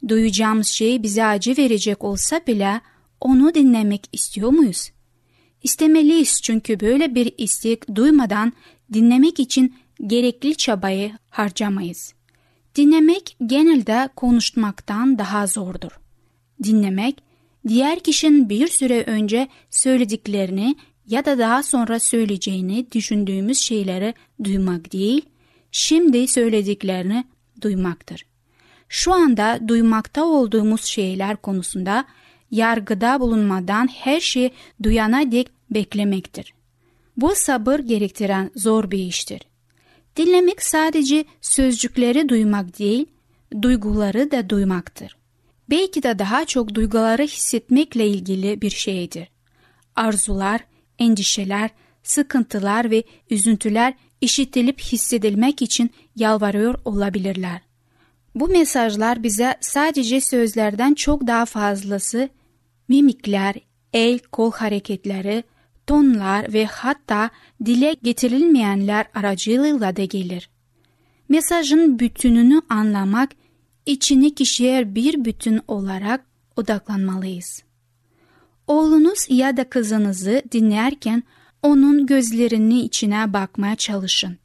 duyacağımız 0.08 0.68
şey 0.68 1.04
bize 1.04 1.26
acı 1.26 1.58
verecek 1.58 2.04
olsa 2.04 2.42
bile 2.48 2.82
onu 3.22 3.54
dinlemek 3.54 4.10
istiyor 4.12 4.50
muyuz? 4.50 4.92
İstemeliyiz 5.64 6.42
çünkü 6.42 6.80
böyle 6.80 7.16
bir 7.16 7.34
istek 7.38 7.96
duymadan 7.96 8.54
dinlemek 8.94 9.40
için 9.40 9.76
gerekli 10.08 10.56
çabayı 10.56 11.12
harcamayız. 11.30 12.14
Dinlemek 12.76 13.38
genelde 13.46 14.10
konuşmaktan 14.16 15.18
daha 15.18 15.48
zordur. 15.48 15.92
Dinlemek, 16.64 17.24
diğer 17.68 18.00
kişinin 18.00 18.50
bir 18.50 18.68
süre 18.68 19.04
önce 19.04 19.48
söylediklerini 19.70 20.76
ya 21.08 21.26
da 21.26 21.38
daha 21.38 21.64
sonra 21.64 22.00
söyleyeceğini 22.00 22.92
düşündüğümüz 22.92 23.60
şeyleri 23.60 24.14
duymak 24.44 24.94
değil, 24.94 25.26
şimdi 25.72 26.28
söylediklerini 26.28 27.26
duymaktır. 27.62 28.26
Şu 28.90 29.14
anda 29.14 29.60
duymakta 29.68 30.26
olduğumuz 30.26 30.84
şeyler 30.84 31.38
konusunda 31.38 32.06
yargıda 32.52 33.20
bulunmadan 33.20 33.88
her 33.88 34.20
şeyi 34.20 34.52
duyana 34.84 35.32
dek 35.32 35.48
beklemektir. 35.72 36.54
Bu 37.18 37.36
sabır 37.36 37.80
gerektiren 37.80 38.52
zor 38.56 38.92
bir 38.92 39.00
iştir. 39.00 39.42
Dinlemek 40.18 40.64
sadece 40.64 41.26
sözcükleri 41.42 42.30
duymak 42.30 42.80
değil, 42.80 43.06
duyguları 43.62 44.32
da 44.32 44.50
duymaktır. 44.50 45.18
Belki 45.70 46.04
de 46.04 46.20
daha 46.20 46.46
çok 46.46 46.74
duyguları 46.74 47.24
hissetmekle 47.24 48.08
ilgili 48.08 48.62
bir 48.62 48.70
şeydir. 48.70 49.28
Arzular, 49.96 50.62
endişeler, 51.02 51.70
sıkıntılar 52.04 52.92
ve 52.92 53.04
üzüntüler 53.30 53.94
işitilip 54.22 54.82
hissedilmek 54.82 55.62
için 55.62 55.92
yalvarıyor 56.16 56.76
olabilirler. 56.86 57.62
Bu 58.36 58.48
mesajlar 58.48 59.24
bize 59.24 59.58
sadece 59.62 60.22
sözlerden 60.22 60.94
çok 60.94 61.28
daha 61.28 61.46
fazlası 61.46 62.30
mimikler, 62.88 63.56
el 63.94 64.20
kol 64.20 64.52
hareketleri, 64.52 65.44
tonlar 65.88 66.54
ve 66.54 66.66
hatta 66.66 67.30
dile 67.66 67.96
getirilmeyenler 68.04 69.06
aracılığıyla 69.14 69.96
da 69.96 70.06
gelir. 70.06 70.50
Mesajın 71.30 72.00
bütününü 72.00 72.62
anlamak, 72.70 73.32
içini 73.86 74.36
kişiye 74.36 74.96
bir 74.96 75.26
bütün 75.26 75.62
olarak 75.68 76.26
odaklanmalıyız. 76.56 77.64
Oğlunuz 78.72 79.26
ya 79.30 79.58
da 79.58 79.70
kızınızı 79.70 80.44
dinlerken 80.52 81.24
onun 81.64 82.06
gözlerinin 82.06 82.84
içine 82.84 83.34
bakmaya 83.34 83.76
çalışın. 83.76 84.38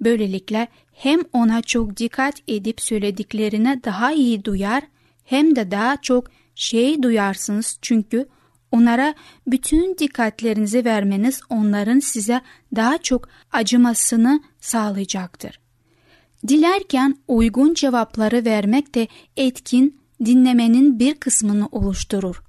Böylelikle 0.00 0.68
hem 0.92 1.20
ona 1.32 1.62
çok 1.62 1.96
dikkat 1.96 2.34
edip 2.48 2.80
söylediklerine 2.80 3.80
daha 3.84 4.12
iyi 4.12 4.44
duyar 4.44 4.82
hem 5.24 5.56
de 5.56 5.70
daha 5.70 5.96
çok 5.96 6.30
şey 6.54 7.02
duyarsınız 7.02 7.78
çünkü 7.82 8.28
onlara 8.72 9.14
bütün 9.46 9.98
dikkatlerinizi 9.98 10.84
vermeniz 10.84 11.40
onların 11.50 11.98
size 11.98 12.40
daha 12.76 12.98
çok 12.98 13.28
acımasını 13.52 14.40
sağlayacaktır. 14.60 15.60
Dilerken 16.48 17.16
uygun 17.28 17.74
cevapları 17.74 18.44
vermek 18.44 18.94
de 18.94 19.08
etkin 19.36 20.00
dinlemenin 20.24 20.98
bir 20.98 21.14
kısmını 21.14 21.68
oluşturur. 21.72 22.42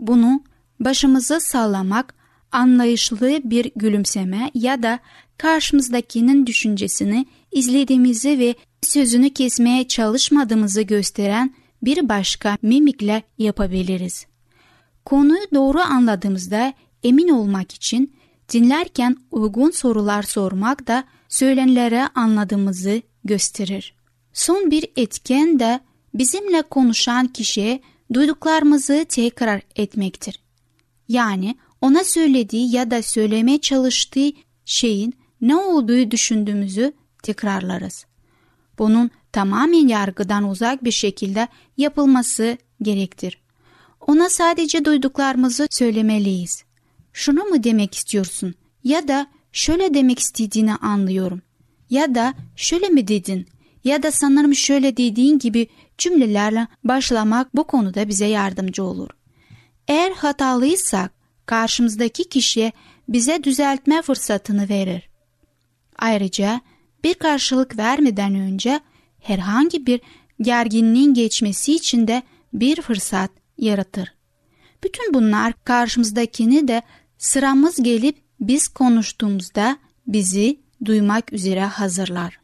Bunu 0.00 0.42
başımızı 0.80 1.40
sallamak, 1.40 2.14
anlayışlı 2.52 3.40
bir 3.44 3.70
gülümseme 3.76 4.50
ya 4.54 4.82
da 4.82 4.98
karşımızdakinin 5.38 6.46
düşüncesini 6.46 7.26
izlediğimizi 7.52 8.38
ve 8.38 8.54
sözünü 8.82 9.30
kesmeye 9.30 9.88
çalışmadığımızı 9.88 10.82
gösteren 10.82 11.54
bir 11.82 12.08
başka 12.08 12.58
mimikle 12.62 13.22
yapabiliriz. 13.38 14.26
Konuyu 15.04 15.46
doğru 15.54 15.80
anladığımızda 15.80 16.72
emin 17.02 17.28
olmak 17.28 17.72
için 17.72 18.16
dinlerken 18.52 19.16
uygun 19.30 19.70
sorular 19.70 20.22
sormak 20.22 20.86
da 20.86 21.04
söylenilere 21.28 22.08
anladığımızı 22.14 23.02
gösterir. 23.24 23.94
Son 24.32 24.70
bir 24.70 24.86
etken 24.96 25.58
de 25.58 25.80
bizimle 26.14 26.62
konuşan 26.62 27.26
kişiye 27.26 27.80
duyduklarımızı 28.14 29.06
tekrar 29.08 29.60
etmektir. 29.76 30.47
Yani 31.08 31.56
ona 31.80 32.04
söylediği 32.04 32.76
ya 32.76 32.90
da 32.90 33.02
söylemeye 33.02 33.60
çalıştığı 33.60 34.30
şeyin 34.64 35.14
ne 35.40 35.56
olduğu 35.56 36.10
düşündüğümüzü 36.10 36.92
tekrarlarız. 37.22 38.06
Bunun 38.78 39.10
tamamen 39.32 39.88
yargıdan 39.88 40.48
uzak 40.48 40.84
bir 40.84 40.90
şekilde 40.90 41.48
yapılması 41.76 42.58
gerektir. 42.82 43.40
Ona 44.06 44.30
sadece 44.30 44.84
duyduklarımızı 44.84 45.66
söylemeliyiz. 45.70 46.64
Şunu 47.12 47.44
mu 47.44 47.64
demek 47.64 47.94
istiyorsun? 47.94 48.54
Ya 48.84 49.08
da 49.08 49.26
şöyle 49.52 49.94
demek 49.94 50.18
istediğini 50.18 50.74
anlıyorum. 50.74 51.42
Ya 51.90 52.14
da 52.14 52.34
şöyle 52.56 52.88
mi 52.88 53.08
dedin? 53.08 53.46
Ya 53.84 54.02
da 54.02 54.10
sanırım 54.10 54.54
şöyle 54.54 54.96
dediğin 54.96 55.38
gibi 55.38 55.68
cümlelerle 55.98 56.66
başlamak 56.84 57.56
bu 57.56 57.64
konuda 57.64 58.08
bize 58.08 58.26
yardımcı 58.26 58.84
olur. 58.84 59.08
Eğer 59.88 60.10
hatalıysak 60.10 61.12
karşımızdaki 61.46 62.28
kişiye 62.28 62.72
bize 63.08 63.44
düzeltme 63.44 64.02
fırsatını 64.02 64.68
verir. 64.68 65.08
Ayrıca 65.98 66.60
bir 67.04 67.14
karşılık 67.14 67.78
vermeden 67.78 68.34
önce 68.34 68.80
herhangi 69.20 69.86
bir 69.86 70.00
gerginliğin 70.40 71.14
geçmesi 71.14 71.74
için 71.74 72.08
de 72.08 72.22
bir 72.52 72.82
fırsat 72.82 73.30
yaratır. 73.58 74.14
Bütün 74.84 75.14
bunlar 75.14 75.52
karşımızdakini 75.64 76.68
de 76.68 76.82
sıramız 77.18 77.82
gelip 77.82 78.16
biz 78.40 78.68
konuştuğumuzda 78.68 79.78
bizi 80.06 80.60
duymak 80.84 81.32
üzere 81.32 81.64
hazırlar. 81.64 82.40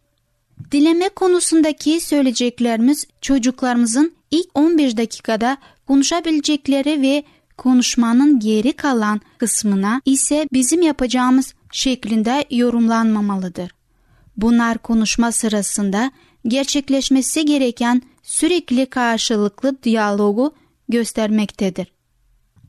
Dileme 0.72 1.08
konusundaki 1.08 2.00
söyleyeceklerimiz 2.00 3.06
çocuklarımızın 3.20 4.16
ilk 4.30 4.48
15 4.54 4.96
dakikada 4.96 5.56
konuşabilecekleri 5.86 7.02
ve 7.02 7.24
konuşmanın 7.56 8.40
geri 8.40 8.72
kalan 8.72 9.20
kısmına 9.38 10.00
ise 10.04 10.48
bizim 10.52 10.82
yapacağımız 10.82 11.54
şeklinde 11.72 12.44
yorumlanmamalıdır. 12.50 13.70
Bunlar 14.36 14.78
konuşma 14.78 15.32
sırasında 15.32 16.10
gerçekleşmesi 16.48 17.44
gereken 17.44 18.02
sürekli 18.22 18.86
karşılıklı 18.86 19.82
diyalogu 19.82 20.54
göstermektedir. 20.88 21.92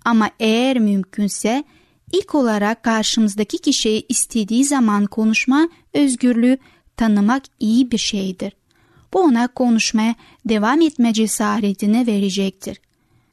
Ama 0.05 0.29
eğer 0.39 0.79
mümkünse 0.79 1.63
ilk 2.11 2.35
olarak 2.35 2.83
karşımızdaki 2.83 3.57
kişiyi 3.57 4.05
istediği 4.09 4.65
zaman 4.65 5.05
konuşma 5.05 5.69
özgürlüğü 5.93 6.57
tanımak 6.97 7.43
iyi 7.59 7.91
bir 7.91 7.97
şeydir. 7.97 8.53
Bu 9.13 9.19
ona 9.19 9.47
konuşmaya 9.47 10.15
devam 10.45 10.81
etme 10.81 11.13
cesaretini 11.13 12.07
verecektir. 12.07 12.81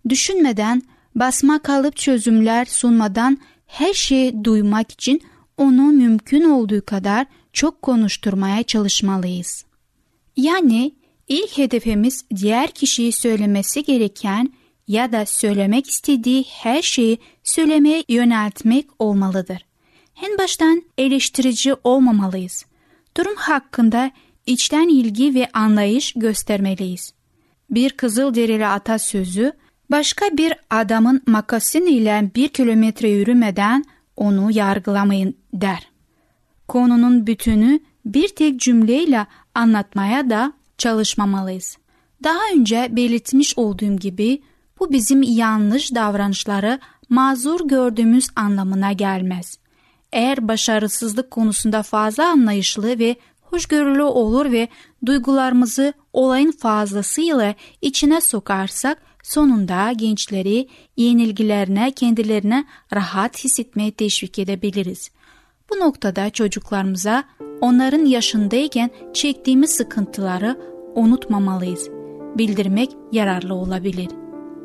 Düşünmeden, 0.09 0.83
basma 1.15 1.59
kalıp 1.59 1.97
çözümler 1.97 2.65
sunmadan 2.65 3.39
her 3.67 3.95
şeyi 3.95 4.45
duymak 4.45 4.93
için 4.93 5.23
onu 5.57 5.83
mümkün 5.83 6.43
olduğu 6.51 6.87
kadar 6.87 7.27
çok 7.53 7.83
konuşturmaya 7.83 8.63
çalışmalıyız. 8.63 9.65
Yani 10.37 10.95
ilk 11.29 11.59
hedefimiz 11.59 12.25
diğer 12.37 12.71
kişiyi 12.71 13.13
söylemesi 13.13 13.85
gereken 13.85 14.53
ya 14.89 15.13
da 15.13 15.27
söylemek 15.27 15.91
istediği 15.91 16.45
her 16.49 16.83
şeyi 16.83 17.19
söylemeye 17.45 18.05
yöneltmek 18.09 18.87
olmalıdır. 18.99 19.67
En 20.23 20.39
baştan 20.39 20.83
eleştirici 20.99 21.75
olmamalıyız. 21.85 22.65
Durum 23.17 23.37
hakkında 23.37 24.11
içten 24.47 24.89
ilgi 24.89 25.35
ve 25.35 25.49
anlayış 25.53 26.13
göstermeliyiz. 26.17 27.13
Bir 27.71 27.91
kızıl 27.91 28.35
derili 28.35 28.67
atasözü 28.67 29.53
başka 29.91 30.27
bir 30.37 30.55
adamın 30.71 31.23
makasin 31.27 31.87
ile 31.87 32.31
bir 32.35 32.49
kilometre 32.49 33.09
yürümeden 33.09 33.85
onu 34.17 34.51
yargılamayın 34.53 35.35
der. 35.53 35.89
Konunun 36.69 37.27
bütünü 37.27 37.81
bir 38.05 38.29
tek 38.29 38.61
cümleyle 38.61 39.27
anlatmaya 39.55 40.31
da 40.31 40.53
çalışmamalıyız. 40.79 41.77
Daha 42.25 42.39
önce 42.55 42.89
belirtmiş 42.91 43.59
olduğum 43.59 43.97
gibi 43.97 44.43
bu 44.81 44.93
bizim 44.93 45.23
yanlış 45.23 45.95
davranışları 45.95 46.81
mazur 47.09 47.69
gördüğümüz 47.69 48.29
anlamına 48.37 48.93
gelmez. 48.93 49.59
Eğer 50.13 50.49
başarısızlık 50.49 51.31
konusunda 51.31 51.83
fazla 51.83 52.29
anlayışlı 52.29 52.99
ve 52.99 53.17
hoşgörülü 53.41 54.03
olur 54.03 54.53
ve 54.53 54.69
duygularımızı 55.07 55.93
olayın 56.13 56.51
fazlasıyla 56.51 57.55
içine 57.83 58.21
sokarsak 58.21 58.99
sonunda 59.23 59.93
gençleri 59.93 60.69
yenilgilerine 60.97 61.93
kendilerine 61.93 62.65
rahat 62.95 63.45
hissetmeye 63.45 63.91
teşvik 63.91 64.39
edebiliriz. 64.39 65.11
Bu 65.71 65.81
noktada 65.81 66.31
çocuklarımıza 66.31 67.25
onların 67.61 68.05
yaşındayken 68.05 68.91
çektiğimiz 69.15 69.71
sıkıntıları 69.71 70.61
unutmamalıyız. 70.95 71.89
Bildirmek 72.39 72.91
yararlı 73.13 73.55
olabilir. 73.55 74.09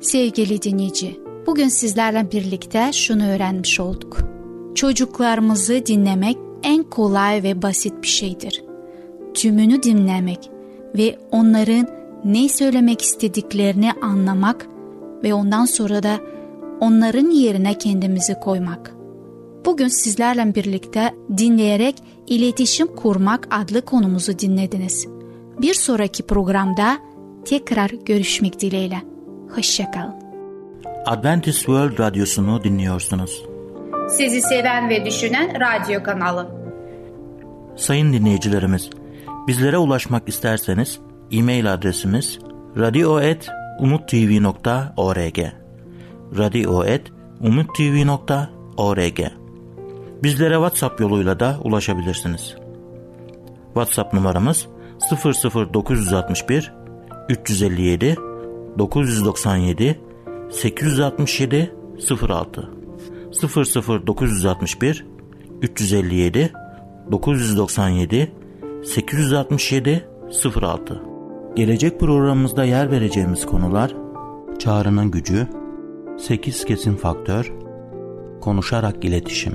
Sevgili 0.02 0.62
dinleyici, 0.62 1.20
bugün 1.48 1.68
sizlerle 1.68 2.32
birlikte 2.32 2.92
şunu 2.94 3.28
öğrenmiş 3.30 3.80
olduk. 3.80 4.18
Çocuklarımızı 4.76 5.86
dinlemek 5.86 6.38
en 6.64 6.84
kolay 6.84 7.44
ve 7.44 7.62
basit 7.62 7.94
bir 8.02 8.08
şeydir. 8.08 8.64
Tümünü 9.34 9.84
dinlemek 9.84 10.50
ve 10.98 11.20
onların 11.32 11.97
ne 12.26 12.50
söylemek 12.50 13.02
istediklerini 13.02 13.92
anlamak 14.02 14.68
ve 15.24 15.34
ondan 15.34 15.66
sonra 15.66 16.04
da 16.04 16.20
onların 16.80 17.30
yerine 17.30 17.78
kendimizi 17.78 18.34
koymak. 18.40 18.96
Bugün 19.66 19.88
sizlerle 19.88 20.56
birlikte 20.56 21.16
dinleyerek 21.38 21.96
iletişim 22.28 22.88
kurmak 22.88 23.48
adlı 23.52 23.82
konumuzu 23.82 24.40
dinlediniz. 24.40 25.08
Bir 25.62 25.74
sonraki 25.74 26.24
programda 26.24 26.98
tekrar 27.46 27.90
görüşmek 28.06 28.60
dileğiyle. 28.60 29.02
Hoşçakalın. 29.56 30.14
Adventist 31.06 31.58
World 31.58 32.00
Radyosu'nu 32.00 32.64
dinliyorsunuz. 32.64 33.46
Sizi 34.10 34.42
seven 34.42 34.90
ve 34.90 35.06
düşünen 35.06 35.54
radyo 35.60 36.04
kanalı. 36.04 36.48
Sayın 37.76 38.14
dinleyicilerimiz, 38.14 38.90
bizlere 39.48 39.78
ulaşmak 39.78 40.30
isterseniz 40.30 41.00
e-mail 41.32 41.74
adresimiz 41.74 42.40
radio.umutv.org 42.78 45.40
radio.umutv.org 46.38 49.20
Bizlere 50.24 50.54
WhatsApp 50.54 51.02
yoluyla 51.02 51.40
da 51.40 51.58
ulaşabilirsiniz. 51.64 52.56
WhatsApp 53.74 54.14
numaramız 54.14 54.68
00961 55.74 56.74
357 57.30 58.16
997 58.78 60.00
867 60.52 61.74
06 62.30 62.70
00961 64.08 65.06
357 65.62 66.54
997 67.12 68.32
867 68.84 70.08
06 70.56 71.07
Gelecek 71.58 72.00
programımızda 72.00 72.64
yer 72.64 72.92
vereceğimiz 72.92 73.46
konular 73.46 73.96
Çağrının 74.60 75.12
gücü 75.12 75.48
8 76.18 76.66
kesin 76.66 76.96
faktör 76.96 77.54
Konuşarak 78.42 79.06
iletişim 79.06 79.54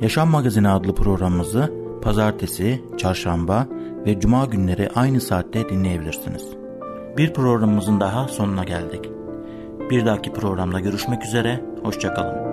Yaşam 0.00 0.30
Magazini 0.30 0.68
adlı 0.68 0.94
programımızı 0.94 1.72
pazartesi, 2.02 2.82
çarşamba 2.98 3.66
ve 4.06 4.20
cuma 4.20 4.44
günleri 4.44 4.88
aynı 4.94 5.20
saatte 5.20 5.68
dinleyebilirsiniz. 5.68 6.48
Bir 7.16 7.32
programımızın 7.32 8.00
daha 8.00 8.28
sonuna 8.28 8.64
geldik. 8.64 9.10
Bir 9.90 10.06
dahaki 10.06 10.32
programda 10.32 10.80
görüşmek 10.80 11.24
üzere, 11.24 11.64
hoşçakalın. 11.82 12.43